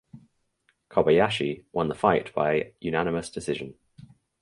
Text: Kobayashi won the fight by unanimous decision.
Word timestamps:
Kobayashi 0.89 1.65
won 1.73 1.87
the 1.87 1.93
fight 1.93 2.33
by 2.33 2.73
unanimous 2.79 3.29
decision. 3.29 3.75